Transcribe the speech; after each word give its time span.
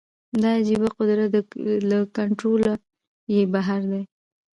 دا 0.41 0.49
عجیبه 0.59 0.89
قدرت 0.97 1.31
له 1.89 1.97
کنټروله 2.15 2.73
یې 3.33 3.41
بهر 3.53 3.81
دی 3.91 4.01